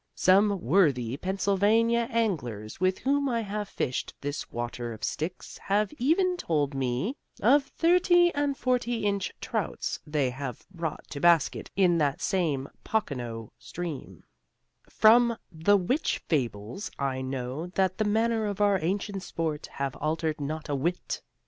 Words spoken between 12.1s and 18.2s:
same Pocono stream, from the which fables I know that the